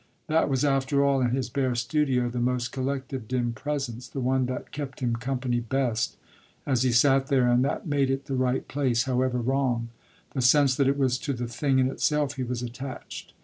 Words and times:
That 0.25 0.49
was 0.49 0.65
after 0.65 1.05
all 1.05 1.21
in 1.21 1.29
his 1.29 1.47
bare 1.51 1.75
studio 1.75 2.27
the 2.27 2.39
most 2.39 2.71
collective 2.71 3.27
dim 3.27 3.53
presence, 3.53 4.07
the 4.07 4.19
one 4.19 4.47
that 4.47 4.71
kept 4.71 4.99
him 4.99 5.15
company 5.17 5.59
best 5.59 6.17
as 6.65 6.81
he 6.81 6.91
sat 6.91 7.27
there 7.27 7.47
and 7.47 7.63
that 7.65 7.85
made 7.85 8.09
it 8.09 8.25
the 8.25 8.33
right 8.33 8.67
place, 8.67 9.03
however 9.03 9.37
wrong 9.37 9.89
the 10.33 10.41
sense 10.41 10.73
that 10.77 10.87
it 10.87 10.97
was 10.97 11.19
to 11.19 11.33
the 11.33 11.45
thing 11.45 11.77
in 11.77 11.87
itself 11.87 12.33
he 12.33 12.43
was 12.43 12.63
attached. 12.63 13.33